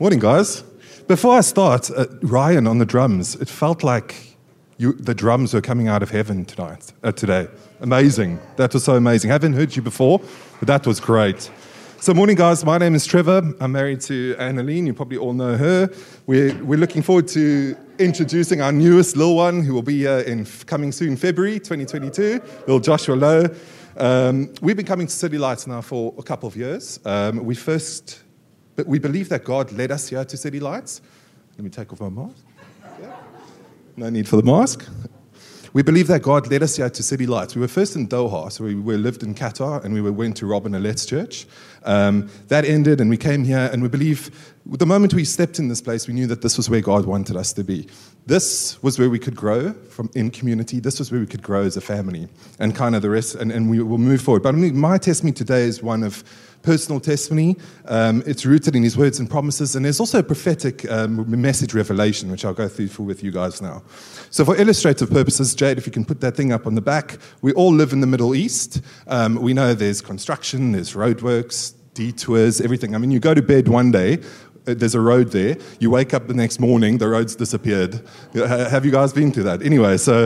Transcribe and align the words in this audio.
Morning, 0.00 0.20
guys. 0.20 0.62
Before 1.08 1.36
I 1.36 1.40
start, 1.40 1.90
uh, 1.90 2.06
Ryan 2.22 2.68
on 2.68 2.78
the 2.78 2.86
drums, 2.86 3.34
it 3.34 3.48
felt 3.48 3.82
like 3.82 4.14
you, 4.76 4.92
the 4.92 5.12
drums 5.12 5.52
were 5.52 5.60
coming 5.60 5.88
out 5.88 6.04
of 6.04 6.10
heaven 6.10 6.44
tonight, 6.44 6.92
uh, 7.02 7.10
today. 7.10 7.48
Amazing. 7.80 8.38
That 8.54 8.72
was 8.72 8.84
so 8.84 8.94
amazing. 8.94 9.32
Haven't 9.32 9.54
heard 9.54 9.74
you 9.74 9.82
before, 9.82 10.20
but 10.60 10.68
that 10.68 10.86
was 10.86 11.00
great. 11.00 11.50
So, 11.98 12.14
morning, 12.14 12.36
guys. 12.36 12.64
My 12.64 12.78
name 12.78 12.94
is 12.94 13.06
Trevor. 13.06 13.52
I'm 13.60 13.72
married 13.72 14.00
to 14.02 14.36
Annaline. 14.38 14.86
You 14.86 14.94
probably 14.94 15.18
all 15.18 15.32
know 15.32 15.56
her. 15.56 15.90
We're, 16.26 16.54
we're 16.62 16.78
looking 16.78 17.02
forward 17.02 17.26
to 17.28 17.76
introducing 17.98 18.60
our 18.60 18.70
newest 18.70 19.16
little 19.16 19.34
one, 19.34 19.64
who 19.64 19.74
will 19.74 19.82
be 19.82 20.06
uh, 20.06 20.18
in 20.18 20.46
coming 20.66 20.92
soon, 20.92 21.16
February 21.16 21.58
2022, 21.58 22.40
little 22.60 22.78
Joshua 22.78 23.16
Lober. 23.16 23.52
Um, 23.96 24.54
we've 24.62 24.76
been 24.76 24.86
coming 24.86 25.08
to 25.08 25.12
City 25.12 25.38
Lights 25.38 25.66
now 25.66 25.80
for 25.80 26.14
a 26.18 26.22
couple 26.22 26.48
of 26.48 26.54
years. 26.54 27.00
Um, 27.04 27.44
we 27.44 27.56
first, 27.56 28.22
but 28.78 28.86
we 28.86 29.00
believe 29.00 29.28
that 29.28 29.42
God 29.42 29.72
led 29.72 29.90
us 29.90 30.08
here 30.08 30.24
to 30.24 30.36
City 30.36 30.60
Lights. 30.60 31.00
Let 31.56 31.64
me 31.64 31.68
take 31.68 31.92
off 31.92 32.00
my 32.00 32.10
mask. 32.10 32.44
Yeah. 33.00 33.16
No 33.96 34.08
need 34.08 34.28
for 34.28 34.36
the 34.36 34.44
mask. 34.44 34.88
We 35.72 35.82
believe 35.82 36.06
that 36.06 36.22
God 36.22 36.48
led 36.48 36.62
us 36.62 36.76
here 36.76 36.88
to 36.88 37.02
City 37.02 37.26
Lights. 37.26 37.56
We 37.56 37.60
were 37.60 37.66
first 37.66 37.96
in 37.96 38.06
Doha, 38.06 38.52
so 38.52 38.62
we, 38.62 38.74
lived 38.74 39.24
in 39.24 39.34
Qatar, 39.34 39.84
and 39.84 39.92
we 39.92 40.00
went 40.00 40.36
to 40.36 40.46
Robin 40.46 40.76
Alet's 40.76 41.06
church. 41.06 41.48
Um, 41.84 42.28
that 42.48 42.64
ended, 42.64 43.00
and 43.00 43.10
we 43.10 43.16
came 43.16 43.44
here, 43.44 43.70
and 43.72 43.82
we 43.82 43.88
believe 43.88 44.30
the 44.66 44.86
moment 44.86 45.14
we 45.14 45.24
stepped 45.24 45.58
in 45.58 45.68
this 45.68 45.80
place, 45.80 46.06
we 46.06 46.14
knew 46.14 46.26
that 46.26 46.42
this 46.42 46.56
was 46.56 46.68
where 46.68 46.82
God 46.82 47.06
wanted 47.06 47.36
us 47.36 47.52
to 47.54 47.64
be. 47.64 47.88
This 48.26 48.82
was 48.82 48.98
where 48.98 49.08
we 49.08 49.18
could 49.18 49.34
grow 49.34 49.72
from 49.72 50.10
in 50.14 50.30
community. 50.30 50.80
This 50.80 50.98
was 50.98 51.10
where 51.10 51.20
we 51.20 51.26
could 51.26 51.42
grow 51.42 51.62
as 51.62 51.76
a 51.76 51.80
family, 51.80 52.28
and 52.58 52.74
kind 52.74 52.94
of 52.94 53.02
the 53.02 53.10
rest, 53.10 53.34
and, 53.34 53.50
and 53.50 53.70
we 53.70 53.80
will 53.80 53.98
move 53.98 54.20
forward. 54.20 54.42
But 54.42 54.54
my 54.54 54.98
testimony 54.98 55.32
today 55.32 55.62
is 55.62 55.82
one 55.82 56.02
of 56.02 56.22
personal 56.62 57.00
testimony. 57.00 57.56
Um, 57.86 58.22
it's 58.26 58.44
rooted 58.44 58.76
in 58.76 58.82
his 58.82 58.96
words 58.96 59.18
and 59.18 59.30
promises, 59.30 59.74
and 59.74 59.84
there's 59.84 60.00
also 60.00 60.18
a 60.18 60.22
prophetic 60.22 60.90
um, 60.90 61.40
message 61.40 61.72
revelation, 61.72 62.30
which 62.30 62.44
I'll 62.44 62.52
go 62.52 62.68
through 62.68 62.88
for, 62.88 63.04
with 63.04 63.22
you 63.22 63.30
guys 63.30 63.62
now. 63.62 63.82
So, 64.30 64.44
for 64.44 64.56
illustrative 64.56 65.10
purposes, 65.10 65.54
Jade, 65.54 65.78
if 65.78 65.86
you 65.86 65.92
can 65.92 66.04
put 66.04 66.20
that 66.20 66.36
thing 66.36 66.52
up 66.52 66.66
on 66.66 66.74
the 66.74 66.82
back, 66.82 67.16
we 67.40 67.52
all 67.54 67.72
live 67.72 67.92
in 67.92 68.00
the 68.00 68.06
Middle 68.06 68.34
East. 68.34 68.82
Um, 69.06 69.36
we 69.36 69.54
know 69.54 69.72
there's 69.72 70.02
construction, 70.02 70.72
there's 70.72 70.92
roadworks, 70.92 71.74
detours, 71.98 72.60
everything. 72.60 72.94
I 72.94 72.98
mean, 72.98 73.10
you 73.10 73.18
go 73.18 73.34
to 73.34 73.42
bed 73.42 73.66
one 73.66 73.90
day, 73.90 74.18
uh, 74.68 74.74
there's 74.74 74.94
a 74.94 75.00
road 75.00 75.32
there. 75.32 75.56
You 75.80 75.90
wake 75.90 76.14
up 76.14 76.28
the 76.28 76.34
next 76.34 76.60
morning, 76.60 76.98
the 76.98 77.08
road's 77.08 77.34
disappeared. 77.34 78.00
Have 78.34 78.84
you 78.86 78.92
guys 78.92 79.12
been 79.12 79.32
through 79.32 79.42
that? 79.44 79.62
Anyway, 79.62 79.96
so 79.96 80.20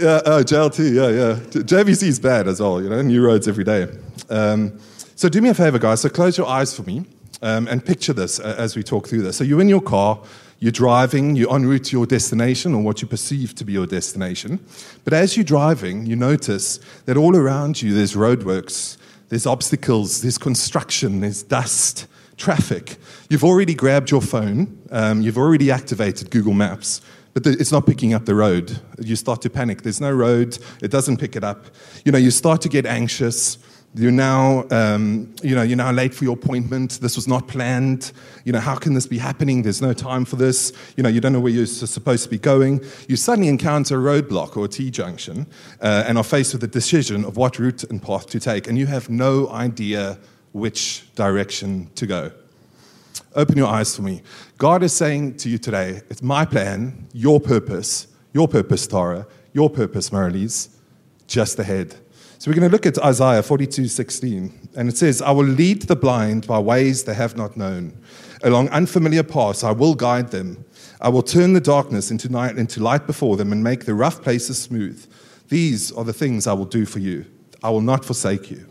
yeah, 0.00 0.20
oh, 0.26 0.44
JLT, 0.44 0.94
yeah, 0.94 1.08
yeah. 1.08 1.62
JVC 1.64 2.04
is 2.04 2.20
bad 2.20 2.46
as 2.46 2.60
well, 2.60 2.80
you 2.80 2.88
know, 2.88 3.02
new 3.02 3.20
roads 3.26 3.48
every 3.48 3.64
day. 3.64 3.88
Um, 4.30 4.78
so 5.16 5.28
do 5.28 5.42
me 5.42 5.48
a 5.48 5.54
favor, 5.54 5.80
guys. 5.80 6.02
So 6.02 6.08
close 6.08 6.38
your 6.38 6.46
eyes 6.46 6.72
for 6.72 6.84
me 6.84 7.04
um, 7.42 7.66
and 7.66 7.84
picture 7.84 8.12
this 8.12 8.38
as 8.38 8.76
we 8.76 8.84
talk 8.84 9.08
through 9.08 9.22
this. 9.22 9.36
So 9.36 9.42
you're 9.42 9.60
in 9.60 9.68
your 9.68 9.82
car, 9.82 10.22
you're 10.60 10.70
driving, 10.70 11.34
you're 11.34 11.52
en 11.52 11.66
route 11.66 11.84
to 11.86 11.96
your 11.96 12.06
destination 12.06 12.76
or 12.76 12.82
what 12.82 13.02
you 13.02 13.08
perceive 13.08 13.56
to 13.56 13.64
be 13.64 13.72
your 13.72 13.86
destination. 13.86 14.60
But 15.02 15.14
as 15.14 15.36
you're 15.36 15.44
driving, 15.44 16.06
you 16.06 16.14
notice 16.14 16.78
that 17.06 17.16
all 17.16 17.34
around 17.34 17.82
you 17.82 17.92
there's 17.92 18.14
roadworks, 18.14 18.98
there's 19.34 19.46
obstacles, 19.46 20.22
there's 20.22 20.38
construction, 20.38 21.18
there's 21.18 21.42
dust, 21.42 22.06
traffic. 22.36 22.98
You've 23.28 23.42
already 23.42 23.74
grabbed 23.74 24.12
your 24.12 24.22
phone, 24.22 24.78
um, 24.92 25.22
you've 25.22 25.36
already 25.36 25.72
activated 25.72 26.30
Google 26.30 26.52
Maps 26.54 27.00
but 27.32 27.44
it's 27.48 27.72
not 27.72 27.84
picking 27.84 28.14
up 28.14 28.26
the 28.26 28.34
road. 28.34 28.80
You 29.00 29.16
start 29.16 29.42
to 29.42 29.50
panic. 29.50 29.82
There's 29.82 30.00
no 30.00 30.12
road. 30.12 30.56
It 30.80 30.92
doesn't 30.92 31.16
pick 31.16 31.34
it 31.34 31.42
up. 31.42 31.66
You 32.04 32.12
know, 32.12 32.18
you 32.18 32.30
start 32.30 32.62
to 32.62 32.68
get 32.68 32.86
anxious. 32.86 33.58
You're 33.96 34.10
now, 34.10 34.66
um, 34.72 35.32
you 35.40 35.54
know, 35.54 35.62
you're 35.62 35.76
now 35.76 35.92
late 35.92 36.12
for 36.12 36.24
your 36.24 36.34
appointment. 36.34 36.98
This 37.00 37.14
was 37.14 37.28
not 37.28 37.46
planned. 37.46 38.10
You 38.44 38.52
know, 38.52 38.58
how 38.58 38.74
can 38.74 38.94
this 38.94 39.06
be 39.06 39.18
happening? 39.18 39.62
There's 39.62 39.80
no 39.80 39.92
time 39.92 40.24
for 40.24 40.34
this. 40.34 40.72
You 40.96 41.04
know, 41.04 41.08
you 41.08 41.20
don't 41.20 41.32
know 41.32 41.38
where 41.38 41.52
you're 41.52 41.66
supposed 41.66 42.24
to 42.24 42.28
be 42.28 42.38
going. 42.38 42.84
You 43.08 43.14
suddenly 43.14 43.48
encounter 43.48 43.94
a 43.94 44.22
roadblock 44.22 44.56
or 44.56 44.64
a 44.64 44.68
T-junction 44.68 45.46
uh, 45.80 46.04
and 46.08 46.18
are 46.18 46.24
faced 46.24 46.54
with 46.54 46.64
a 46.64 46.68
decision 46.68 47.24
of 47.24 47.36
what 47.36 47.60
route 47.60 47.84
and 47.84 48.02
path 48.02 48.26
to 48.30 48.40
take, 48.40 48.66
and 48.66 48.76
you 48.76 48.86
have 48.86 49.08
no 49.08 49.48
idea 49.50 50.18
which 50.50 51.04
direction 51.14 51.88
to 51.94 52.06
go. 52.06 52.32
Open 53.36 53.56
your 53.56 53.68
eyes 53.68 53.94
for 53.94 54.02
me. 54.02 54.22
God 54.58 54.82
is 54.82 54.92
saying 54.92 55.36
to 55.38 55.48
you 55.48 55.58
today, 55.58 56.02
it's 56.10 56.22
my 56.22 56.44
plan, 56.44 57.06
your 57.12 57.38
purpose, 57.38 58.08
your 58.32 58.48
purpose, 58.48 58.88
Tara, 58.88 59.26
your 59.52 59.70
purpose, 59.70 60.10
Marlies, 60.10 60.68
just 61.28 61.58
ahead. 61.60 61.96
So 62.44 62.50
we're 62.50 62.56
going 62.56 62.70
to 62.70 62.72
look 62.72 62.84
at 62.84 62.98
Isaiah 62.98 63.42
42 63.42 63.88
16, 63.88 64.68
and 64.76 64.90
it 64.90 64.98
says, 64.98 65.22
I 65.22 65.30
will 65.30 65.46
lead 65.46 65.80
the 65.80 65.96
blind 65.96 66.46
by 66.46 66.58
ways 66.58 67.04
they 67.04 67.14
have 67.14 67.38
not 67.38 67.56
known. 67.56 67.96
Along 68.42 68.68
unfamiliar 68.68 69.22
paths, 69.22 69.64
I 69.64 69.70
will 69.72 69.94
guide 69.94 70.30
them. 70.30 70.62
I 71.00 71.08
will 71.08 71.22
turn 71.22 71.54
the 71.54 71.60
darkness 71.62 72.10
into, 72.10 72.28
night, 72.28 72.58
into 72.58 72.82
light 72.82 73.06
before 73.06 73.38
them 73.38 73.50
and 73.50 73.64
make 73.64 73.86
the 73.86 73.94
rough 73.94 74.20
places 74.20 74.60
smooth. 74.60 75.10
These 75.48 75.90
are 75.92 76.04
the 76.04 76.12
things 76.12 76.46
I 76.46 76.52
will 76.52 76.66
do 76.66 76.84
for 76.84 76.98
you. 76.98 77.24
I 77.62 77.70
will 77.70 77.80
not 77.80 78.04
forsake 78.04 78.50
you. 78.50 78.66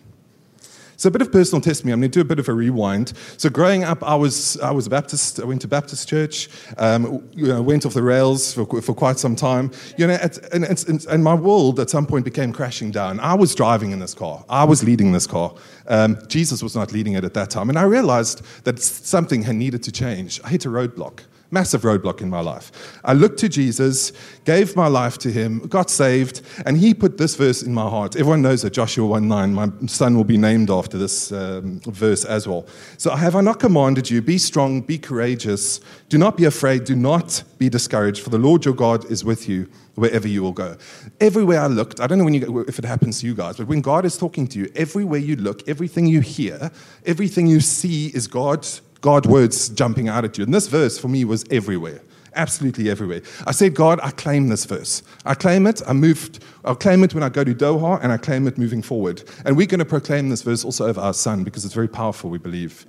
So 0.97 1.07
a 1.07 1.11
bit 1.11 1.21
of 1.21 1.31
personal 1.31 1.61
testimony. 1.61 1.93
I'm 1.93 1.99
going 1.99 2.11
to 2.11 2.17
do 2.17 2.21
a 2.21 2.25
bit 2.25 2.39
of 2.39 2.47
a 2.49 2.53
rewind. 2.53 3.13
So 3.37 3.49
growing 3.49 3.83
up, 3.83 4.03
I 4.03 4.15
was 4.15 4.59
I 4.59 4.71
was 4.71 4.87
a 4.87 4.89
Baptist. 4.89 5.39
I 5.39 5.45
went 5.45 5.61
to 5.61 5.67
Baptist 5.67 6.07
church. 6.07 6.49
Um, 6.77 7.27
you 7.33 7.47
know, 7.47 7.61
went 7.61 7.85
off 7.85 7.93
the 7.93 8.03
rails 8.03 8.53
for, 8.53 8.81
for 8.81 8.93
quite 8.93 9.19
some 9.19 9.35
time. 9.35 9.71
You 9.97 10.07
know, 10.07 10.13
at, 10.13 10.37
and, 10.53 10.63
and, 10.63 11.05
and, 11.05 11.23
my 11.23 11.33
world 11.33 11.79
at 11.79 11.89
some 11.89 12.05
point 12.05 12.25
became 12.25 12.51
crashing 12.53 12.91
down. 12.91 13.19
I 13.19 13.33
was 13.33 13.55
driving 13.55 13.91
in 13.91 13.99
this 13.99 14.13
car. 14.13 14.43
I 14.49 14.63
was 14.63 14.83
leading 14.83 15.11
this 15.11 15.27
car. 15.27 15.55
Um, 15.87 16.17
Jesus 16.27 16.61
was 16.61 16.75
not 16.75 16.91
leading 16.91 17.13
it 17.13 17.23
at 17.23 17.33
that 17.33 17.49
time, 17.49 17.69
and 17.69 17.77
I 17.77 17.83
realized 17.83 18.43
that 18.63 18.79
something 18.79 19.43
had 19.43 19.55
needed 19.55 19.83
to 19.83 19.91
change. 19.91 20.39
I 20.43 20.49
hit 20.49 20.65
a 20.65 20.69
roadblock 20.69 21.21
massive 21.53 21.83
roadblock 21.83 22.19
in 22.19 22.29
my 22.29 22.39
life. 22.39 22.99
I 23.05 23.13
looked 23.13 23.37
to 23.39 23.47
Jesus, 23.47 24.11
gave 24.43 24.75
my 24.75 24.87
life 24.87 25.19
to 25.19 25.31
him, 25.31 25.59
got 25.67 25.89
saved, 25.91 26.41
and 26.65 26.77
he 26.77 26.93
put 26.93 27.17
this 27.19 27.35
verse 27.35 27.61
in 27.61 27.73
my 27.73 27.87
heart. 27.87 28.15
Everyone 28.15 28.41
knows 28.41 28.63
that 28.63 28.73
Joshua 28.73 29.05
1 29.05 29.27
9, 29.27 29.53
my 29.53 29.69
son 29.85 30.17
will 30.17 30.23
be 30.23 30.37
named 30.37 30.71
after 30.71 30.97
this 30.97 31.31
um, 31.31 31.79
verse 31.85 32.25
as 32.25 32.47
well. 32.47 32.65
So, 32.97 33.15
have 33.15 33.35
I 33.35 33.41
not 33.41 33.59
commanded 33.59 34.09
you, 34.09 34.21
be 34.21 34.39
strong, 34.39 34.81
be 34.81 34.97
courageous, 34.97 35.79
do 36.09 36.17
not 36.17 36.35
be 36.35 36.45
afraid, 36.45 36.85
do 36.85 36.95
not 36.95 37.43
be 37.59 37.69
discouraged, 37.69 38.23
for 38.23 38.31
the 38.31 38.39
Lord 38.39 38.65
your 38.65 38.73
God 38.73 39.09
is 39.11 39.23
with 39.23 39.47
you 39.47 39.69
wherever 39.95 40.27
you 40.27 40.41
will 40.41 40.51
go. 40.51 40.75
Everywhere 41.19 41.61
I 41.61 41.67
looked, 41.67 41.99
I 41.99 42.07
don't 42.07 42.17
know 42.17 42.27
you, 42.27 42.65
if 42.67 42.79
it 42.79 42.85
happens 42.85 43.21
to 43.21 43.27
you 43.27 43.35
guys, 43.35 43.57
but 43.57 43.67
when 43.67 43.81
God 43.81 44.05
is 44.05 44.17
talking 44.17 44.47
to 44.47 44.59
you, 44.59 44.71
everywhere 44.75 45.19
you 45.19 45.35
look, 45.35 45.67
everything 45.69 46.07
you 46.07 46.21
hear, 46.21 46.71
everything 47.05 47.45
you 47.45 47.59
see 47.59 48.07
is 48.07 48.25
God 48.27 48.67
God 49.03 49.25
words 49.25 49.67
jumping 49.67 50.07
out 50.07 50.23
at 50.23 50.37
you. 50.37 50.45
And 50.45 50.53
this 50.53 50.67
verse 50.67 50.97
for 50.97 51.09
me 51.09 51.25
was 51.25 51.43
everywhere, 51.51 52.01
absolutely 52.35 52.89
everywhere. 52.89 53.21
I 53.45 53.51
said, 53.51 53.75
God, 53.75 53.99
I 54.01 54.11
claim 54.11 54.47
this 54.47 54.63
verse. 54.63 55.03
I 55.25 55.33
claim 55.33 55.67
it. 55.67 55.81
I 55.85 55.91
moved. 55.91 56.41
I'll 56.63 56.77
claim 56.77 57.03
it 57.03 57.13
when 57.13 57.21
I 57.21 57.27
go 57.27 57.43
to 57.43 57.53
Doha, 57.53 58.01
and 58.01 58.13
I 58.13 58.17
claim 58.17 58.47
it 58.47 58.57
moving 58.57 58.81
forward. 58.81 59.21
And 59.45 59.57
we're 59.57 59.67
going 59.67 59.79
to 59.79 59.85
proclaim 59.85 60.29
this 60.29 60.41
verse 60.41 60.63
also 60.63 60.87
over 60.87 61.01
our 61.01 61.13
son 61.13 61.43
because 61.43 61.65
it's 61.65 61.73
very 61.73 61.89
powerful, 61.89 62.29
we 62.29 62.37
believe. 62.37 62.85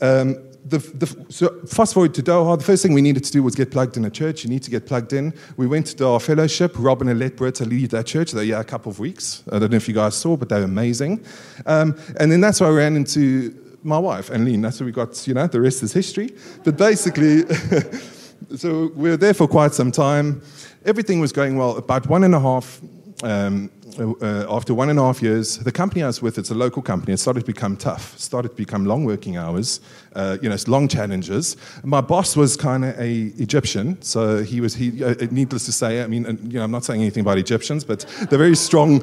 Um, 0.00 0.34
the, 0.64 0.78
the, 0.78 1.32
so 1.32 1.60
fast 1.66 1.94
forward 1.94 2.14
to 2.14 2.22
Doha, 2.22 2.58
the 2.58 2.64
first 2.64 2.82
thing 2.82 2.92
we 2.92 3.00
needed 3.00 3.22
to 3.22 3.30
do 3.30 3.44
was 3.44 3.54
get 3.54 3.70
plugged 3.70 3.96
in 3.96 4.04
a 4.04 4.10
church. 4.10 4.42
You 4.42 4.50
need 4.50 4.64
to 4.64 4.72
get 4.72 4.86
plugged 4.86 5.12
in. 5.12 5.32
We 5.56 5.68
went 5.68 5.86
to 5.98 6.06
our 6.06 6.18
fellowship. 6.18 6.74
Robin 6.76 7.08
and 7.08 7.22
Alet 7.22 7.54
to 7.54 7.64
lead 7.64 7.90
that 7.90 8.06
church. 8.06 8.32
They 8.32 8.44
yeah, 8.44 8.58
a 8.58 8.64
couple 8.64 8.90
of 8.90 8.98
weeks. 8.98 9.44
I 9.52 9.60
don't 9.60 9.70
know 9.70 9.76
if 9.76 9.86
you 9.86 9.94
guys 9.94 10.16
saw, 10.16 10.36
but 10.36 10.48
they 10.48 10.58
were 10.58 10.64
amazing. 10.64 11.24
Um, 11.64 11.96
and 12.18 12.32
then 12.32 12.40
that's 12.40 12.60
why 12.60 12.66
I 12.66 12.70
ran 12.70 12.96
into 12.96 13.69
my 13.82 13.98
wife, 13.98 14.30
Anneline. 14.30 14.62
That's 14.62 14.80
where 14.80 14.86
we 14.86 14.92
got, 14.92 15.26
you 15.26 15.34
know, 15.34 15.46
the 15.46 15.60
rest 15.60 15.82
is 15.82 15.92
history. 15.92 16.30
But 16.64 16.76
basically, 16.76 17.44
so 18.56 18.92
we 18.94 19.10
were 19.10 19.16
there 19.16 19.34
for 19.34 19.48
quite 19.48 19.74
some 19.74 19.90
time. 19.90 20.42
Everything 20.84 21.20
was 21.20 21.32
going 21.32 21.56
well. 21.56 21.76
About 21.76 22.06
one 22.06 22.24
and 22.24 22.34
a 22.34 22.40
half 22.40 22.80
um, 23.22 23.70
uh, 23.98 24.46
after 24.54 24.74
one 24.74 24.90
and 24.90 24.98
a 24.98 25.02
half 25.02 25.22
years, 25.22 25.58
the 25.58 25.72
company 25.72 26.02
I 26.02 26.06
was 26.06 26.22
with, 26.22 26.38
it's 26.38 26.50
a 26.50 26.54
local 26.54 26.82
company, 26.82 27.12
it 27.12 27.18
started 27.18 27.40
to 27.40 27.46
become 27.46 27.76
tough, 27.76 28.18
started 28.18 28.50
to 28.50 28.54
become 28.54 28.84
long 28.84 29.04
working 29.04 29.36
hours, 29.36 29.80
uh, 30.14 30.38
you 30.42 30.48
know, 30.48 30.54
it's 30.54 30.68
long 30.68 30.88
challenges. 30.88 31.56
My 31.82 32.00
boss 32.00 32.36
was 32.36 32.56
kind 32.56 32.84
of 32.84 32.98
a 32.98 33.32
Egyptian, 33.38 34.00
so 34.02 34.42
he 34.42 34.60
was, 34.60 34.74
he, 34.74 35.02
uh, 35.02 35.14
needless 35.30 35.66
to 35.66 35.72
say, 35.72 36.02
I 36.02 36.06
mean, 36.06 36.24
you 36.50 36.58
know, 36.58 36.64
I'm 36.64 36.70
not 36.70 36.84
saying 36.84 37.00
anything 37.00 37.22
about 37.22 37.38
Egyptians, 37.38 37.84
but 37.84 38.00
they're 38.28 38.38
very 38.38 38.56
strong 38.56 39.00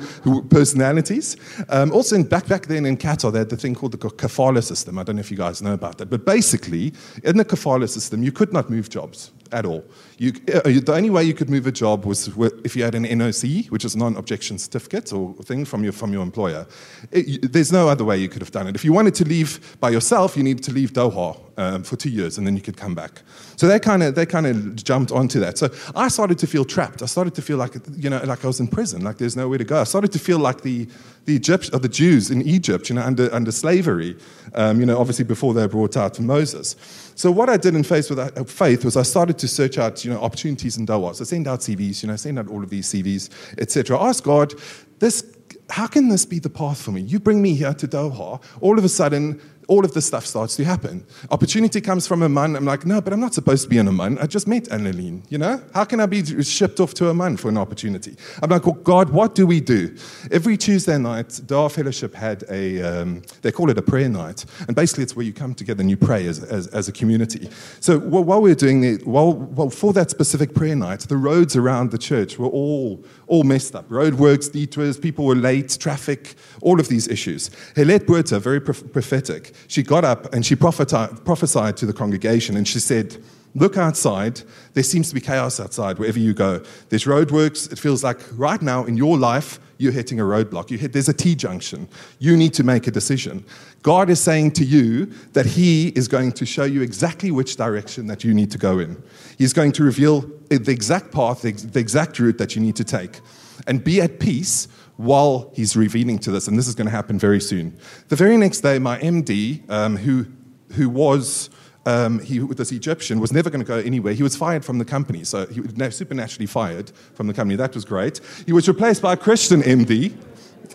personalities. 0.49 1.37
Um, 1.69 1.91
also, 1.91 2.15
in, 2.15 2.23
back, 2.23 2.47
back 2.47 2.67
then 2.67 2.85
in 2.85 2.97
Qatar, 2.97 3.31
they 3.31 3.39
had 3.39 3.49
the 3.49 3.57
thing 3.57 3.75
called 3.75 3.93
the 3.93 3.97
kafala 3.97 4.63
system. 4.63 4.97
I 4.97 5.03
don't 5.03 5.15
know 5.15 5.21
if 5.21 5.31
you 5.31 5.37
guys 5.37 5.61
know 5.61 5.73
about 5.73 5.97
that, 5.97 6.09
but 6.09 6.25
basically, 6.25 6.93
in 7.23 7.37
the 7.37 7.45
kafala 7.45 7.89
system, 7.89 8.23
you 8.23 8.31
could 8.31 8.53
not 8.53 8.69
move 8.69 8.89
jobs 8.89 9.31
at 9.51 9.65
all. 9.65 9.83
You, 10.17 10.33
uh, 10.53 10.61
the 10.61 10.93
only 10.93 11.09
way 11.09 11.23
you 11.23 11.33
could 11.33 11.49
move 11.49 11.67
a 11.67 11.71
job 11.71 12.05
was 12.05 12.27
if 12.63 12.75
you 12.75 12.83
had 12.83 12.95
an 12.95 13.05
NOC, 13.05 13.69
which 13.69 13.85
is 13.85 13.95
non-objection 13.95 14.57
certificate 14.57 15.13
or 15.13 15.33
thing 15.35 15.65
from 15.65 15.83
your, 15.83 15.93
from 15.93 16.13
your 16.13 16.23
employer. 16.23 16.65
It, 17.11 17.51
there's 17.51 17.71
no 17.71 17.89
other 17.89 18.03
way 18.03 18.17
you 18.17 18.29
could 18.29 18.41
have 18.41 18.51
done 18.51 18.67
it. 18.67 18.75
If 18.75 18.83
you 18.83 18.93
wanted 18.93 19.15
to 19.15 19.25
leave 19.25 19.77
by 19.79 19.89
yourself, 19.89 20.35
you 20.37 20.43
needed 20.43 20.63
to 20.65 20.71
leave 20.71 20.93
Doha 20.93 21.46
um, 21.57 21.83
for 21.83 21.95
two 21.95 22.09
years, 22.09 22.37
and 22.37 22.45
then 22.45 22.55
you 22.55 22.61
could 22.61 22.77
come 22.77 22.93
back. 22.93 23.21
So 23.55 23.67
they 23.67 23.79
kind 23.79 24.03
of 24.03 24.15
they 24.15 24.25
kind 24.25 24.45
of 24.45 24.75
jumped 24.75 25.11
onto 25.11 25.39
that. 25.39 25.57
So 25.57 25.69
I 25.95 26.07
started 26.07 26.37
to 26.39 26.47
feel 26.47 26.63
trapped. 26.63 27.01
I 27.01 27.07
started 27.07 27.33
to 27.35 27.41
feel 27.41 27.57
like 27.57 27.73
you 27.95 28.09
know 28.09 28.21
like 28.23 28.43
I 28.43 28.47
was 28.47 28.59
in 28.59 28.67
prison, 28.67 29.03
like 29.03 29.17
there's 29.17 29.35
nowhere 29.35 29.57
to 29.57 29.63
go. 29.63 29.81
I 29.81 29.83
started 29.83 30.11
to 30.13 30.19
feel 30.19 30.39
like 30.39 30.61
the 30.61 30.87
the 31.25 31.33
Egypt 31.33 31.69
or 31.73 31.79
the 31.79 31.89
Jews 31.89 32.31
in 32.31 32.41
Egypt, 32.43 32.89
you 32.89 32.95
know, 32.95 33.01
under 33.01 33.33
under 33.33 33.51
slavery, 33.51 34.15
um, 34.53 34.79
you 34.79 34.85
know, 34.85 34.97
obviously 34.97 35.25
before 35.25 35.53
they 35.53 35.61
were 35.61 35.67
brought 35.67 35.97
out 35.97 36.13
to 36.15 36.21
Moses. 36.21 36.75
So 37.15 37.31
what 37.31 37.49
I 37.49 37.57
did 37.57 37.75
in 37.75 37.83
Faith 37.83 38.09
with 38.09 38.19
uh, 38.19 38.43
Faith 38.43 38.85
was 38.85 38.95
I 38.95 39.01
started 39.01 39.39
to 39.39 39.47
search 39.47 39.77
out 39.77 40.05
you 40.05 40.11
know 40.11 40.21
opportunities 40.21 40.77
in 40.77 40.85
Doha. 40.85 41.15
So 41.15 41.23
send 41.23 41.47
out 41.47 41.61
CVs, 41.61 42.03
you 42.03 42.07
know, 42.07 42.15
send 42.15 42.37
out 42.37 42.47
all 42.47 42.63
of 42.63 42.69
these 42.69 42.87
CVs, 42.93 43.29
etc. 43.57 43.99
Ask 43.99 44.23
God, 44.23 44.53
this 44.99 45.23
how 45.69 45.87
can 45.87 46.07
this 46.07 46.25
be 46.25 46.39
the 46.39 46.49
path 46.49 46.81
for 46.81 46.91
me? 46.91 47.01
You 47.01 47.19
bring 47.19 47.41
me 47.41 47.53
here 47.53 47.73
to 47.73 47.87
Doha, 47.87 48.41
all 48.61 48.77
of 48.77 48.85
a 48.85 48.89
sudden 48.89 49.41
all 49.67 49.85
of 49.85 49.93
this 49.93 50.05
stuff 50.05 50.25
starts 50.25 50.55
to 50.55 50.63
happen. 50.63 51.05
Opportunity 51.29 51.81
comes 51.81 52.07
from 52.07 52.23
Oman. 52.23 52.55
I'm 52.55 52.65
like, 52.65 52.85
no, 52.85 53.01
but 53.01 53.13
I'm 53.13 53.19
not 53.19 53.33
supposed 53.33 53.63
to 53.63 53.69
be 53.69 53.77
in 53.77 53.87
Oman. 53.87 54.17
I 54.17 54.25
just 54.25 54.47
met 54.47 54.63
Annalene, 54.65 55.23
you 55.29 55.37
know? 55.37 55.61
How 55.73 55.85
can 55.85 55.99
I 55.99 56.05
be 56.05 56.23
shipped 56.43 56.79
off 56.79 56.93
to 56.95 57.09
Oman 57.09 57.37
for 57.37 57.49
an 57.49 57.57
opportunity? 57.57 58.15
I'm 58.41 58.49
like, 58.49 58.65
well, 58.65 58.75
God, 58.75 59.09
what 59.09 59.35
do 59.35 59.45
we 59.45 59.59
do? 59.59 59.95
Every 60.31 60.57
Tuesday 60.57 60.97
night, 60.97 61.39
Dar 61.45 61.69
Fellowship 61.69 62.13
had 62.15 62.43
a, 62.49 62.81
um, 62.81 63.21
they 63.41 63.51
call 63.51 63.69
it 63.69 63.77
a 63.77 63.81
prayer 63.81 64.09
night. 64.09 64.45
And 64.67 64.75
basically, 64.75 65.03
it's 65.03 65.15
where 65.15 65.25
you 65.25 65.33
come 65.33 65.53
together 65.53 65.81
and 65.81 65.89
you 65.89 65.97
pray 65.97 66.25
as, 66.27 66.43
as, 66.43 66.67
as 66.67 66.87
a 66.87 66.91
community. 66.91 67.49
So 67.79 67.99
while 67.99 68.41
we 68.41 68.49
we're 68.49 68.55
doing 68.55 68.83
it, 68.83 69.05
while, 69.05 69.33
well, 69.33 69.69
for 69.69 69.91
that 69.93 70.09
specific 70.09 70.53
prayer 70.55 70.75
night, 70.75 71.01
the 71.01 71.17
roads 71.17 71.55
around 71.57 71.91
the 71.91 71.97
church 71.97 72.39
were 72.39 72.47
all, 72.47 73.03
all 73.27 73.43
messed 73.43 73.75
up. 73.75 73.89
Roadworks, 73.89 74.49
detours, 74.51 74.97
people 74.97 75.25
were 75.25 75.35
late, 75.35 75.77
traffic, 75.77 76.35
all 76.61 76.79
of 76.79 76.87
these 76.87 77.07
issues. 77.09 77.49
Helet 77.75 78.05
Buerta, 78.05 78.39
very 78.39 78.61
prophetic, 78.61 79.53
she 79.67 79.83
got 79.83 80.05
up 80.05 80.33
and 80.33 80.45
she 80.45 80.55
prophesied 80.55 81.77
to 81.77 81.85
the 81.85 81.93
congregation 81.93 82.55
and 82.55 82.67
she 82.67 82.79
said, 82.79 83.17
Look 83.57 83.75
outside. 83.75 84.41
There 84.73 84.83
seems 84.83 85.09
to 85.09 85.15
be 85.15 85.21
chaos 85.21 85.59
outside 85.59 85.97
wherever 85.97 86.19
you 86.19 86.35
go. 86.35 86.63
There's 86.89 87.05
roadworks. 87.05 87.71
It 87.71 87.79
feels 87.79 88.03
like 88.03 88.19
right 88.33 88.61
now 88.61 88.85
in 88.85 88.97
your 88.97 89.17
life, 89.17 89.59
you're 89.79 89.91
hitting 89.91 90.19
a 90.19 90.23
roadblock. 90.23 90.69
You 90.69 90.77
hit, 90.77 90.93
there's 90.93 91.09
a 91.09 91.13
T 91.13 91.33
junction. 91.33 91.89
You 92.19 92.37
need 92.37 92.53
to 92.53 92.63
make 92.63 92.85
a 92.85 92.91
decision. 92.91 93.43
God 93.81 94.11
is 94.11 94.19
saying 94.19 94.51
to 94.51 94.63
you 94.63 95.07
that 95.33 95.47
He 95.47 95.87
is 95.89 96.07
going 96.07 96.33
to 96.33 96.45
show 96.45 96.65
you 96.65 96.83
exactly 96.83 97.31
which 97.31 97.55
direction 97.55 98.05
that 98.07 98.23
you 98.23 98.31
need 98.31 98.51
to 98.51 98.59
go 98.59 98.77
in. 98.77 99.01
He's 99.39 99.53
going 99.53 99.71
to 99.73 99.83
reveal 99.83 100.21
the 100.49 100.71
exact 100.71 101.11
path, 101.11 101.41
the 101.41 101.79
exact 101.79 102.19
route 102.19 102.37
that 102.37 102.55
you 102.55 102.61
need 102.61 102.75
to 102.75 102.83
take. 102.83 103.21
And 103.65 103.83
be 103.83 104.01
at 104.01 104.19
peace 104.19 104.67
while 104.97 105.51
he's 105.55 105.75
revealing 105.75 106.19
to 106.19 106.31
this, 106.31 106.47
and 106.47 106.59
this 106.59 106.67
is 106.67 106.75
going 106.75 106.85
to 106.85 106.91
happen 106.91 107.17
very 107.17 107.41
soon. 107.41 107.75
The 108.09 108.15
very 108.15 108.37
next 108.37 108.61
day, 108.61 108.77
my 108.77 108.99
MD, 108.99 109.67
um, 109.67 109.97
who, 109.97 110.27
who 110.73 110.89
was 110.89 111.49
um, 111.87 112.19
he, 112.19 112.39
this 112.39 112.73
Egyptian, 112.73 113.21
was 113.21 113.31
never 113.31 113.49
going 113.49 113.63
to 113.63 113.67
go 113.67 113.77
anywhere. 113.77 114.13
He 114.13 114.21
was 114.21 114.35
fired 114.35 114.65
from 114.65 114.77
the 114.77 114.85
company, 114.85 115.23
so 115.23 115.45
he 115.47 115.61
was 115.61 115.95
supernaturally 115.95 116.45
fired 116.45 116.91
from 117.13 117.27
the 117.27 117.33
company. 117.33 117.55
That 117.55 117.73
was 117.73 117.85
great. 117.85 118.19
He 118.45 118.51
was 118.51 118.67
replaced 118.67 119.01
by 119.01 119.13
a 119.13 119.17
Christian 119.17 119.61
MD, 119.61 120.11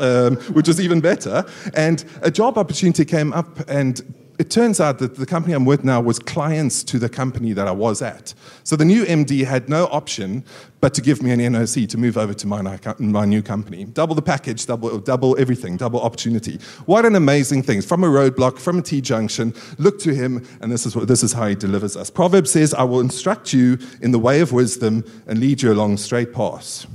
um, 0.00 0.37
which 0.55 0.69
was 0.69 0.81
even 0.81 1.03
better. 1.03 1.44
And 1.75 2.03
a 2.23 2.31
job 2.31 2.56
opportunity 2.56 3.05
came 3.05 3.35
up, 3.35 3.61
and 3.69 4.00
it 4.38 4.50
turns 4.50 4.81
out 4.81 4.99
that 4.99 5.17
the 5.17 5.26
company 5.26 5.55
I'm 5.55 5.64
with 5.64 5.84
now 5.84 6.00
was 6.00 6.19
clients 6.19 6.82
to 6.84 6.99
the 6.99 7.08
company 7.08 7.52
that 7.52 7.69
I 7.69 7.73
was 7.73 8.02
at. 8.02 8.34
So 8.64 8.76
the 8.76 8.84
new 8.84 9.05
MD 9.05 9.44
had 9.44 9.69
no 9.69 9.87
option 9.87 10.44
but 10.81 10.94
to 10.94 11.00
give 11.00 11.23
me 11.23 11.31
an 11.31 11.38
NOC 11.38 11.88
to 11.90 11.99
move 11.99 12.19
over 12.19 12.34
to 12.34 12.46
my, 12.46 12.79
my 12.99 13.25
new 13.25 13.40
company. 13.40 13.84
Double 13.84 14.17
the 14.17 14.23
package, 14.23 14.67
double, 14.67 14.99
double 14.99 15.38
everything, 15.38 15.76
double 15.76 16.00
opportunity. 16.00 16.58
What 16.87 17.05
an 17.05 17.14
amazing 17.14 17.62
thing. 17.62 17.82
From 17.82 18.02
a 18.02 18.08
roadblock, 18.08 18.58
from 18.58 18.79
a 18.79 18.82
T 18.82 19.00
junction, 19.00 19.55
look 19.79 20.00
to 20.00 20.12
him, 20.12 20.44
and 20.61 20.73
this 20.73 20.87
is, 20.87 20.96
what, 20.96 21.06
this 21.06 21.23
is 21.23 21.32
how 21.32 21.46
he 21.46 21.55
delivers 21.55 21.96
us. 21.96 22.11
Proverbs 22.11 22.50
says, 22.50 22.75
I 22.75 22.82
will 22.82 23.00
instruct 23.00 23.52
you 23.52 23.79
in 24.00 24.11
the 24.11 24.19
way 24.19 24.40
of 24.40 24.52
wisdom 24.52 25.05
and 25.29 25.38
lead 25.38 25.62
you 25.62 25.73
along 25.73 25.99
straight 25.99 26.32
paths. 26.32 26.87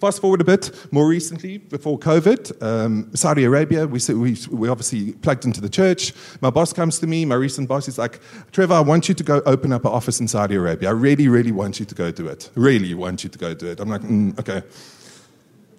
Fast 0.00 0.22
forward 0.22 0.40
a 0.40 0.44
bit, 0.44 0.70
more 0.92 1.06
recently, 1.06 1.58
before 1.58 1.98
COVID, 1.98 2.62
um, 2.62 3.14
Saudi 3.14 3.44
Arabia, 3.44 3.86
we, 3.86 4.00
we, 4.14 4.34
we 4.50 4.66
obviously 4.66 5.12
plugged 5.12 5.44
into 5.44 5.60
the 5.60 5.68
church. 5.68 6.14
My 6.40 6.48
boss 6.48 6.72
comes 6.72 6.98
to 7.00 7.06
me, 7.06 7.26
my 7.26 7.34
recent 7.34 7.68
boss 7.68 7.86
is 7.86 7.98
like, 7.98 8.18
Trevor, 8.50 8.72
I 8.72 8.80
want 8.80 9.10
you 9.10 9.14
to 9.14 9.22
go 9.22 9.42
open 9.44 9.74
up 9.74 9.84
an 9.84 9.90
office 9.90 10.18
in 10.18 10.26
Saudi 10.26 10.54
Arabia. 10.54 10.88
I 10.88 10.92
really, 10.92 11.28
really 11.28 11.52
want 11.52 11.78
you 11.78 11.84
to 11.84 11.94
go 11.94 12.10
do 12.10 12.28
it. 12.28 12.48
Really 12.54 12.94
want 12.94 13.24
you 13.24 13.28
to 13.28 13.38
go 13.38 13.52
do 13.52 13.66
it. 13.66 13.78
I'm 13.78 13.90
like, 13.90 14.00
mm, 14.00 14.38
okay. 14.40 14.62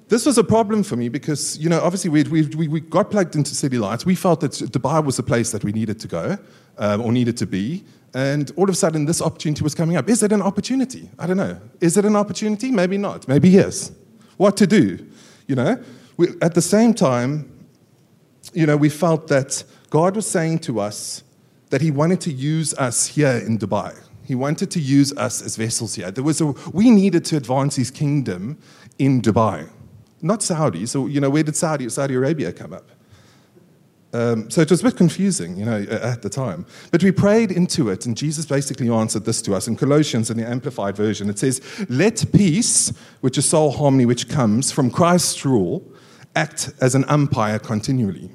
This 0.10 0.28
was 0.28 0.38
a 0.38 0.44
problem 0.44 0.84
for 0.84 0.98
me 0.98 1.10
because, 1.10 1.58
you 1.58 1.68
know, 1.68 1.82
obviously 1.82 2.12
we, 2.12 2.22
we, 2.26 2.68
we 2.68 2.80
got 2.80 3.10
plugged 3.10 3.36
into 3.36 3.56
City 3.56 3.80
Lights. 3.80 4.06
We 4.06 4.14
felt 4.14 4.42
that 4.42 4.52
Dubai 4.52 5.04
was 5.04 5.18
the 5.18 5.24
place 5.24 5.52
that 5.52 5.64
we 5.64 5.72
needed 5.72 6.00
to 6.00 6.08
go 6.08 6.38
um, 6.78 7.02
or 7.02 7.12
needed 7.12 7.38
to 7.38 7.48
be. 7.48 7.84
And 8.14 8.52
all 8.56 8.66
of 8.66 8.70
a 8.70 8.76
sudden, 8.76 9.06
this 9.06 9.20
opportunity 9.20 9.64
was 9.64 9.74
coming 9.74 9.98
up. 9.98 10.08
Is 10.10 10.22
it 10.22 10.32
an 10.32 10.44
opportunity? 10.44 11.10
I 11.18 11.26
don't 11.26 11.38
know. 11.38 11.60
Is 11.80 11.98
it 11.98 12.06
an 12.06 12.16
opportunity? 12.16 12.70
Maybe 12.70 13.00
not. 13.00 13.28
Maybe 13.28 13.50
yes 13.50 13.94
what 14.42 14.58
to 14.58 14.66
do. 14.66 14.98
You 15.48 15.56
know, 15.56 15.84
we, 16.18 16.30
at 16.42 16.56
the 16.56 16.64
same 16.64 16.96
time, 16.96 17.32
you 18.54 18.66
know, 18.66 18.76
we 18.76 18.90
felt 18.90 19.28
that 19.28 19.64
God 19.92 20.16
was 20.16 20.26
saying 20.26 20.60
to 20.60 20.80
us 20.80 21.24
that 21.70 21.80
He 21.80 21.92
wanted 21.92 22.20
to 22.22 22.32
use 22.32 22.74
us 22.74 23.06
here 23.06 23.38
in 23.48 23.60
Dubai. 23.60 23.96
He 24.26 24.34
wanted 24.34 24.72
to 24.72 24.80
use 24.80 25.16
us 25.16 25.44
as 25.44 25.58
vessels 25.58 25.94
here. 25.94 26.10
There 26.10 26.24
was 26.24 26.42
a, 26.42 26.48
we 26.74 26.90
needed 26.90 27.24
to 27.26 27.38
advance 27.38 27.76
His 27.76 27.92
kingdom 27.92 28.58
in 28.98 29.22
Dubai, 29.22 29.70
not 30.24 30.42
Saudi. 30.42 30.88
So, 30.88 31.06
you 31.06 31.22
know, 31.22 31.30
where 31.30 31.44
did 31.44 31.56
Saudi, 31.56 31.88
Saudi 31.90 32.16
Arabia 32.16 32.52
come 32.52 32.74
up? 32.74 32.90
Um, 34.14 34.50
so 34.50 34.62
it 34.62 34.70
was 34.70 34.82
a 34.82 34.84
bit 34.84 34.98
confusing, 34.98 35.56
you 35.56 35.64
know, 35.64 35.86
at 35.90 36.22
the 36.22 36.30
time. 36.30 36.66
But 36.92 37.02
we 37.02 37.12
prayed 37.12 37.50
into 37.50 37.90
it, 37.90 38.06
and 38.06 38.18
Jesus 38.18 38.46
basically 38.46 38.90
answered 38.90 39.24
this 39.24 39.42
to 39.44 39.56
us. 39.56 39.68
In 39.68 39.78
Colossians, 39.78 40.30
in 40.30 40.38
the 40.38 40.48
Amplified 40.48 40.98
Version, 40.98 41.30
it 41.30 41.40
says, 41.40 41.62
Let 41.88 42.26
peace, 42.34 42.92
which 43.22 43.38
is 43.38 43.48
soul 43.48 43.72
harmony 43.72 44.06
which 44.06 44.28
comes 44.28 44.72
from 44.72 44.92
Christ's 44.92 45.46
rule, 45.46 45.84
act 46.36 46.72
as 46.82 46.94
an 46.94 47.06
umpire 47.06 47.58
continually. 47.58 48.32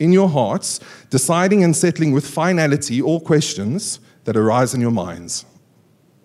In 0.00 0.12
your 0.12 0.28
hearts, 0.28 0.80
deciding 1.10 1.62
and 1.62 1.76
settling 1.76 2.12
with 2.12 2.26
finality 2.26 3.02
all 3.02 3.20
questions 3.20 4.00
that 4.24 4.36
arise 4.36 4.72
in 4.72 4.80
your 4.80 4.90
minds 4.92 5.44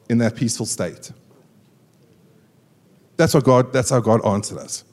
in 0.09 0.17
that 0.19 0.35
peaceful 0.35 0.65
state. 0.65 1.11
That's, 3.17 3.33
what 3.33 3.43
God, 3.43 3.73
that's 3.73 3.89
how 3.89 3.99
God 3.99 4.25
answered 4.25 4.59
us. 4.59 4.83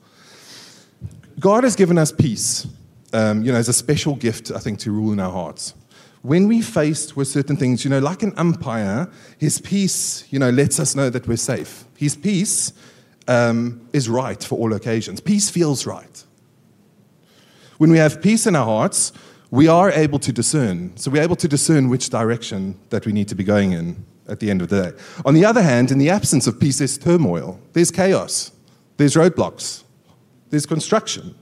God 1.38 1.64
has 1.64 1.76
given 1.76 1.96
us 1.96 2.10
peace 2.10 2.66
um, 3.12 3.42
you 3.42 3.52
know, 3.52 3.58
as 3.58 3.68
a 3.68 3.72
special 3.72 4.14
gift, 4.14 4.50
I 4.50 4.58
think, 4.58 4.78
to 4.80 4.90
rule 4.90 5.12
in 5.12 5.20
our 5.20 5.32
hearts. 5.32 5.74
When 6.22 6.48
we 6.48 6.60
faced 6.60 7.16
with 7.16 7.28
certain 7.28 7.56
things, 7.56 7.84
you 7.84 7.90
know, 7.90 7.98
like 7.98 8.22
an 8.22 8.34
umpire, 8.36 9.08
his 9.38 9.60
peace, 9.60 10.24
you 10.30 10.38
know, 10.38 10.50
lets 10.50 10.78
us 10.78 10.94
know 10.94 11.08
that 11.10 11.26
we're 11.26 11.38
safe. 11.38 11.84
His 11.96 12.14
peace 12.14 12.72
um, 13.26 13.88
is 13.92 14.08
right 14.08 14.42
for 14.42 14.58
all 14.58 14.72
occasions. 14.74 15.20
Peace 15.20 15.48
feels 15.48 15.86
right. 15.86 16.24
When 17.78 17.90
we 17.90 17.98
have 17.98 18.20
peace 18.20 18.46
in 18.46 18.54
our 18.54 18.66
hearts, 18.66 19.12
we 19.50 19.66
are 19.66 19.90
able 19.90 20.18
to 20.18 20.32
discern. 20.32 20.96
So 20.96 21.10
we're 21.10 21.22
able 21.22 21.36
to 21.36 21.48
discern 21.48 21.88
which 21.88 22.10
direction 22.10 22.78
that 22.90 23.06
we 23.06 23.12
need 23.12 23.28
to 23.28 23.34
be 23.34 23.42
going 23.42 23.72
in 23.72 24.04
at 24.28 24.40
the 24.40 24.50
end 24.50 24.62
of 24.62 24.68
the 24.68 24.90
day. 24.90 24.98
On 25.24 25.34
the 25.34 25.44
other 25.44 25.62
hand, 25.62 25.90
in 25.90 25.98
the 25.98 26.10
absence 26.10 26.46
of 26.46 26.60
peace, 26.60 26.78
there's 26.78 26.98
turmoil, 26.98 27.58
there's 27.72 27.90
chaos, 27.90 28.52
there's 28.96 29.14
roadblocks, 29.14 29.84
there's 30.50 30.66
construction. 30.66 31.34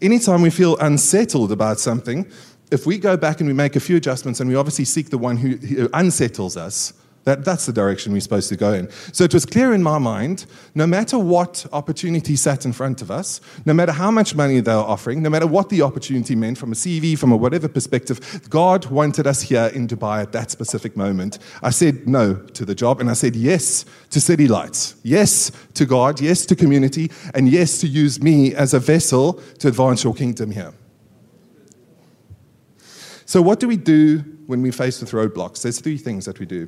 Anytime 0.00 0.42
we 0.42 0.50
feel 0.50 0.76
unsettled 0.78 1.50
about 1.50 1.80
something, 1.80 2.26
if 2.70 2.86
we 2.86 2.98
go 2.98 3.16
back 3.16 3.40
and 3.40 3.48
we 3.48 3.54
make 3.54 3.76
a 3.76 3.80
few 3.80 3.96
adjustments 3.96 4.40
and 4.40 4.48
we 4.48 4.54
obviously 4.54 4.84
seek 4.84 5.10
the 5.10 5.18
one 5.18 5.36
who, 5.36 5.56
who 5.56 5.88
unsettles 5.92 6.56
us, 6.56 6.92
that, 7.28 7.44
that's 7.44 7.66
the 7.66 7.72
direction 7.72 8.12
we're 8.12 8.20
supposed 8.20 8.48
to 8.48 8.56
go 8.56 8.72
in. 8.72 8.90
So 9.12 9.24
it 9.24 9.34
was 9.34 9.44
clear 9.44 9.74
in 9.74 9.82
my 9.82 9.98
mind 9.98 10.46
no 10.74 10.86
matter 10.86 11.18
what 11.18 11.66
opportunity 11.72 12.36
sat 12.36 12.64
in 12.64 12.72
front 12.72 13.02
of 13.02 13.10
us, 13.10 13.40
no 13.66 13.74
matter 13.74 13.92
how 13.92 14.10
much 14.10 14.34
money 14.34 14.60
they 14.60 14.74
were 14.74 14.78
offering, 14.78 15.22
no 15.22 15.30
matter 15.30 15.46
what 15.46 15.68
the 15.68 15.82
opportunity 15.82 16.34
meant 16.34 16.56
from 16.56 16.72
a 16.72 16.74
CV, 16.74 17.18
from 17.18 17.32
a 17.32 17.36
whatever 17.36 17.68
perspective, 17.68 18.40
God 18.48 18.86
wanted 18.86 19.26
us 19.26 19.42
here 19.42 19.70
in 19.74 19.86
Dubai 19.86 20.22
at 20.22 20.32
that 20.32 20.50
specific 20.50 20.96
moment. 20.96 21.38
I 21.62 21.70
said 21.70 22.08
no 22.08 22.34
to 22.34 22.64
the 22.64 22.74
job 22.74 23.00
and 23.00 23.10
I 23.10 23.14
said 23.14 23.36
yes 23.36 23.84
to 24.10 24.20
City 24.20 24.48
Lights, 24.48 24.96
yes 25.02 25.52
to 25.74 25.84
God, 25.84 26.20
yes 26.20 26.46
to 26.46 26.56
community, 26.56 27.10
and 27.34 27.48
yes 27.48 27.78
to 27.80 27.86
use 27.86 28.22
me 28.22 28.54
as 28.54 28.72
a 28.72 28.78
vessel 28.78 29.34
to 29.58 29.68
advance 29.68 30.02
your 30.02 30.14
kingdom 30.14 30.50
here. 30.50 30.72
So, 33.28 33.42
what 33.42 33.60
do 33.60 33.68
we 33.68 33.76
do 33.76 34.20
when 34.46 34.62
we 34.62 34.70
face 34.70 35.02
with 35.02 35.10
roadblocks? 35.10 35.60
There's 35.60 35.80
three 35.82 35.98
things 35.98 36.24
that 36.24 36.38
we 36.38 36.46
do. 36.46 36.66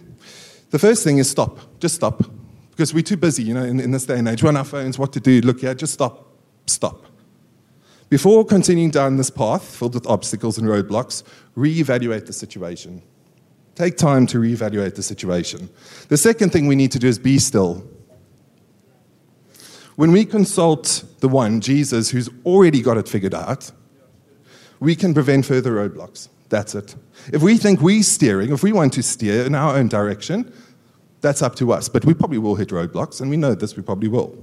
The 0.69 0.79
first 0.79 1.03
thing 1.03 1.17
is 1.17 1.31
stop. 1.31 1.59
Just 1.81 1.95
stop. 1.95 2.23
Because 2.71 2.93
we're 2.93 3.03
too 3.03 3.17
busy, 3.17 3.43
you 3.45 3.55
know, 3.55 3.63
in, 3.63 3.81
in 3.81 3.93
this 3.93 4.05
day 4.05 4.19
and 4.19 4.29
age. 4.29 4.43
We're 4.43 4.51
on 4.51 4.59
our 4.59 4.65
phones, 4.65 4.99
what 4.99 5.11
to 5.15 5.21
do. 5.21 5.41
Look, 5.41 5.63
yeah, 5.63 5.73
just 5.73 5.95
stop. 5.95 6.27
Stop. 6.67 7.07
Before 8.11 8.45
continuing 8.45 8.91
down 8.91 9.17
this 9.17 9.31
path 9.31 9.75
filled 9.75 9.95
with 9.95 10.07
obstacles 10.07 10.59
and 10.59 10.69
roadblocks, 10.69 11.23
reevaluate 11.57 12.27
the 12.27 12.35
situation. 12.35 13.01
Take 13.75 13.97
time 13.97 14.27
to 14.27 14.37
reevaluate 14.37 14.97
the 14.97 15.03
situation. 15.03 15.71
The 16.11 16.19
second 16.19 16.51
thing 16.51 16.67
we 16.67 16.77
need 16.77 16.93
to 16.93 16.99
do 16.99 17.09
is 17.09 17.19
be 17.19 17.39
still. 17.39 17.89
When 19.97 20.13
we 20.13 20.27
consult 20.27 21.05
the 21.21 21.29
one, 21.29 21.63
Jesus, 21.63 22.11
who's 22.11 22.29
already 22.45 22.83
got 22.83 22.99
it 22.99 23.09
figured 23.09 23.33
out, 23.33 23.73
we 24.79 24.95
can 24.95 25.15
prevent 25.15 25.47
further 25.47 25.73
roadblocks. 25.73 26.29
That's 26.51 26.75
it. 26.75 26.97
If 27.33 27.43
we 27.43 27.57
think 27.57 27.81
we're 27.81 28.03
steering, 28.03 28.53
if 28.53 28.63
we 28.63 28.73
want 28.73 28.93
to 28.95 29.03
steer 29.03 29.47
in 29.47 29.55
our 29.55 29.77
own 29.77 29.89
direction, 29.89 30.53
that's 31.21 31.43
up 31.43 31.55
to 31.57 31.73
us. 31.73 31.89
But 31.89 32.05
we 32.05 32.13
probably 32.13 32.39
will 32.39 32.57
hit 32.57 32.69
roadblocks, 32.69 33.21
and 33.21 33.31
we 33.31 33.37
know 33.37 33.55
this, 33.55 33.77
we 33.77 33.83
probably 33.83 34.09
will. 34.09 34.37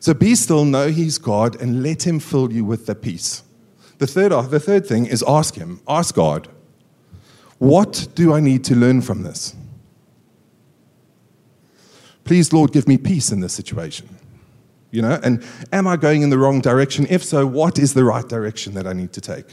So 0.00 0.12
be 0.14 0.34
still, 0.34 0.64
know 0.64 0.88
He's 0.88 1.16
God, 1.16 1.60
and 1.60 1.82
let 1.82 2.06
Him 2.06 2.18
fill 2.18 2.52
you 2.52 2.64
with 2.64 2.86
the 2.86 2.94
peace. 2.94 3.44
The 3.98 4.06
third, 4.06 4.32
uh, 4.32 4.42
the 4.42 4.60
third 4.60 4.86
thing 4.86 5.06
is 5.06 5.24
ask 5.26 5.54
Him, 5.54 5.80
ask 5.88 6.16
God, 6.16 6.48
what 7.58 8.08
do 8.16 8.34
I 8.34 8.40
need 8.40 8.64
to 8.64 8.74
learn 8.74 9.00
from 9.00 9.22
this? 9.22 9.54
Please, 12.24 12.52
Lord, 12.52 12.72
give 12.72 12.88
me 12.88 12.98
peace 12.98 13.30
in 13.30 13.40
this 13.40 13.52
situation. 13.52 14.08
You 14.90 15.02
know, 15.02 15.20
and 15.22 15.44
am 15.72 15.86
I 15.86 15.96
going 15.96 16.22
in 16.22 16.30
the 16.30 16.38
wrong 16.38 16.60
direction? 16.60 17.06
If 17.10 17.22
so, 17.22 17.46
what 17.46 17.78
is 17.78 17.94
the 17.94 18.04
right 18.04 18.26
direction 18.28 18.74
that 18.74 18.86
I 18.86 18.92
need 18.92 19.12
to 19.12 19.20
take? 19.20 19.46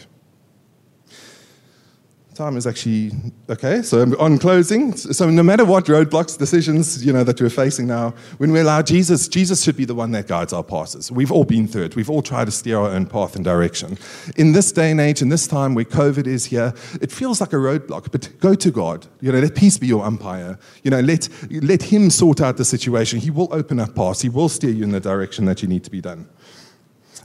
Time 2.33 2.57
is 2.57 2.65
actually 2.65 3.11
okay. 3.49 3.81
So 3.81 4.01
on 4.19 4.37
closing, 4.37 4.95
so 4.95 5.29
no 5.29 5.43
matter 5.43 5.65
what 5.65 5.85
roadblocks, 5.85 6.37
decisions, 6.37 7.05
you 7.05 7.13
know, 7.13 7.23
that 7.23 7.41
we're 7.41 7.49
facing 7.49 7.87
now, 7.87 8.13
when 8.37 8.51
we 8.51 8.59
allow 8.59 8.81
Jesus, 8.81 9.27
Jesus 9.27 9.63
should 9.63 9.77
be 9.77 9.85
the 9.85 9.95
one 9.95 10.11
that 10.11 10.27
guides 10.27 10.53
our 10.53 10.63
passes. 10.63 11.11
We've 11.11 11.31
all 11.31 11.43
been 11.43 11.67
through 11.67 11.85
it. 11.85 11.95
We've 11.95 12.09
all 12.09 12.21
tried 12.21 12.45
to 12.45 12.51
steer 12.51 12.77
our 12.77 12.89
own 12.89 13.05
path 13.05 13.35
and 13.35 13.43
direction. 13.43 13.97
In 14.37 14.53
this 14.53 14.71
day 14.71 14.91
and 14.91 14.99
age, 14.99 15.21
in 15.21 15.29
this 15.29 15.47
time 15.47 15.75
where 15.75 15.85
COVID 15.85 16.27
is 16.27 16.45
here, 16.45 16.73
it 17.01 17.11
feels 17.11 17.41
like 17.41 17.53
a 17.53 17.57
roadblock. 17.57 18.11
But 18.11 18.29
go 18.39 18.55
to 18.55 18.71
God. 18.71 19.07
You 19.19 19.31
know, 19.31 19.39
let 19.39 19.55
peace 19.55 19.77
be 19.77 19.87
your 19.87 20.03
umpire. 20.05 20.57
You 20.83 20.91
know, 20.91 21.01
let 21.01 21.29
let 21.49 21.83
Him 21.83 22.09
sort 22.09 22.41
out 22.41 22.57
the 22.57 22.65
situation. 22.65 23.19
He 23.19 23.29
will 23.29 23.53
open 23.53 23.79
up 23.79 23.95
paths. 23.95 24.21
He 24.21 24.29
will 24.29 24.49
steer 24.49 24.71
you 24.71 24.83
in 24.83 24.91
the 24.91 24.99
direction 24.99 25.45
that 25.45 25.61
you 25.61 25.67
need 25.67 25.83
to 25.83 25.91
be 25.91 26.01
done. 26.01 26.27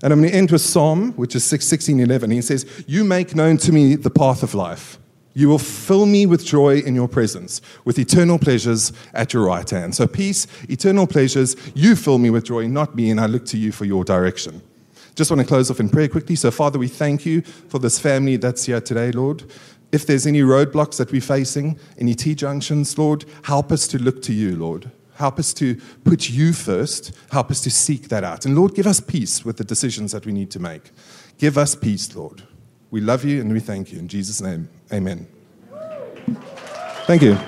And 0.02 0.12
I'm 0.12 0.20
going 0.20 0.30
to 0.30 0.36
end 0.36 0.50
with 0.50 0.60
Psalm, 0.60 1.12
which 1.12 1.34
is 1.34 1.44
1611. 1.44 2.30
He 2.30 2.42
says, 2.42 2.84
You 2.86 3.04
make 3.04 3.34
known 3.34 3.56
to 3.58 3.72
me 3.72 3.96
the 3.96 4.10
path 4.10 4.42
of 4.42 4.54
life. 4.54 4.98
You 5.36 5.48
will 5.48 5.58
fill 5.58 6.06
me 6.06 6.24
with 6.24 6.46
joy 6.46 6.78
in 6.78 6.94
your 6.94 7.08
presence, 7.08 7.60
with 7.84 7.98
eternal 7.98 8.38
pleasures 8.38 8.92
at 9.12 9.34
your 9.34 9.44
right 9.44 9.68
hand. 9.68 9.94
So, 9.94 10.06
peace, 10.06 10.46
eternal 10.70 11.06
pleasures, 11.06 11.56
you 11.74 11.94
fill 11.94 12.18
me 12.18 12.30
with 12.30 12.44
joy, 12.44 12.66
not 12.68 12.96
me, 12.96 13.10
and 13.10 13.20
I 13.20 13.26
look 13.26 13.44
to 13.46 13.58
you 13.58 13.70
for 13.70 13.84
your 13.84 14.02
direction. 14.02 14.62
Just 15.14 15.30
want 15.30 15.40
to 15.40 15.46
close 15.46 15.70
off 15.70 15.80
in 15.80 15.90
prayer 15.90 16.08
quickly. 16.08 16.36
So, 16.36 16.50
Father, 16.50 16.78
we 16.78 16.88
thank 16.88 17.26
you 17.26 17.42
for 17.42 17.78
this 17.78 17.98
family 17.98 18.36
that's 18.36 18.64
here 18.64 18.80
today, 18.80 19.12
Lord. 19.12 19.44
If 19.92 20.06
there's 20.06 20.26
any 20.26 20.40
roadblocks 20.40 20.96
that 20.96 21.12
we're 21.12 21.20
facing, 21.20 21.78
any 21.98 22.14
T 22.14 22.34
junctions, 22.34 22.96
Lord, 22.98 23.24
help 23.42 23.72
us 23.72 23.86
to 23.88 23.98
look 23.98 24.22
to 24.22 24.32
you, 24.32 24.56
Lord. 24.56 24.90
Help 25.16 25.38
us 25.38 25.52
to 25.54 25.76
put 26.04 26.30
you 26.30 26.52
first. 26.52 27.12
Help 27.30 27.50
us 27.50 27.60
to 27.62 27.70
seek 27.70 28.08
that 28.08 28.24
out. 28.24 28.46
And 28.46 28.56
Lord, 28.56 28.74
give 28.74 28.86
us 28.86 29.00
peace 29.00 29.44
with 29.44 29.56
the 29.56 29.64
decisions 29.64 30.12
that 30.12 30.26
we 30.26 30.32
need 30.32 30.50
to 30.52 30.58
make. 30.58 30.90
Give 31.38 31.58
us 31.58 31.74
peace, 31.74 32.14
Lord. 32.14 32.42
We 32.90 33.00
love 33.00 33.24
you 33.24 33.40
and 33.40 33.52
we 33.52 33.60
thank 33.60 33.92
you. 33.92 33.98
In 33.98 34.08
Jesus' 34.08 34.40
name, 34.40 34.68
amen. 34.92 35.26
Thank 37.06 37.22
you. 37.22 37.38